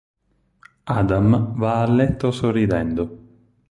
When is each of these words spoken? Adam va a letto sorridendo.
Adam 0.99 1.53
va 1.59 1.83
a 1.83 1.87
letto 1.87 2.31
sorridendo. 2.31 3.09